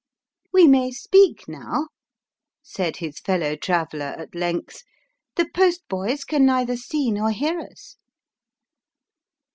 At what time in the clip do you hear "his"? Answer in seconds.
2.97-3.19